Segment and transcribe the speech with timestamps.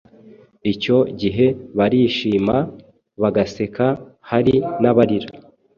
[0.71, 1.45] Icyo gihe
[1.77, 2.57] barishima,
[3.21, 3.85] bagaseka,
[4.29, 5.27] hari n’abarira